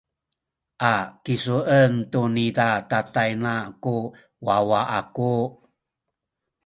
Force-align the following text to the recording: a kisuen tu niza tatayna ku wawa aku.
a 0.93 0.95
kisuen 1.23 1.93
tu 2.11 2.21
niza 2.35 2.67
tatayna 2.89 3.53
ku 3.83 3.95
wawa 4.45 4.81
aku. 4.99 5.33